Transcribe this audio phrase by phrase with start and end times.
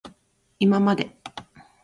[0.57, 1.15] いままで